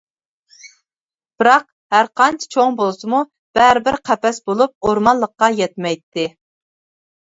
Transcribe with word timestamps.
بىراق، 1.41 1.67
ھەرقانچە 1.97 2.49
چوڭ 2.57 2.79
بولسىمۇ 2.81 3.19
بەرىبىر 3.59 3.99
قەپەس 4.09 4.41
بولۇپ، 4.49 4.75
ئورمانلىققا 4.89 5.51
يەتمەيتتى. 5.63 6.27